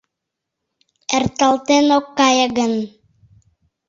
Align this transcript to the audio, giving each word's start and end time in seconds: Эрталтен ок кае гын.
Эрталтен 1.15 1.87
ок 1.97 2.05
кае 2.17 2.47
гын. 2.57 2.73